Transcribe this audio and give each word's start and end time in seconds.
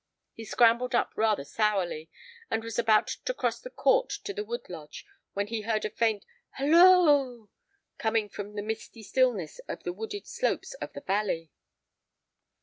He 0.33 0.45
scrambled 0.45 0.95
up 0.95 1.11
rather 1.15 1.43
sourly, 1.43 2.09
and 2.49 2.63
was 2.63 2.79
about 2.79 3.05
to 3.05 3.35
cross 3.35 3.61
the 3.61 3.69
court 3.69 4.09
to 4.23 4.33
the 4.33 4.43
wood 4.43 4.67
lodge 4.67 5.05
when 5.33 5.45
he 5.45 5.61
heard 5.61 5.85
a 5.85 5.91
faint 5.91 6.25
"halloo" 6.53 7.49
coming 7.99 8.27
from 8.27 8.55
the 8.55 8.63
misty 8.63 9.03
stillness 9.03 9.59
of 9.67 9.83
the 9.83 9.93
wooded 9.93 10.25
slopes 10.25 10.73
of 10.73 10.91
the 10.93 11.01
valley. 11.01 11.51